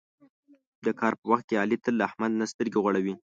د 0.85 0.87
کار 0.99 1.13
په 1.19 1.25
وخت 1.31 1.45
کې 1.49 1.59
علي 1.61 1.77
تل 1.83 1.93
له 1.97 2.03
احمد 2.09 2.31
نه 2.39 2.45
سترګې 2.51 2.79
غړوي. 2.85 3.13